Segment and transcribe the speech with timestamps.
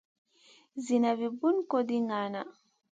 [0.85, 2.41] Ziina vu Bun kogndi ngaana.